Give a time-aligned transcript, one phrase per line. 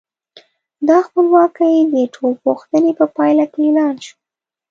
[0.89, 4.15] دا خپلواکي د ټول پوښتنې په پایله کې اعلان شوه.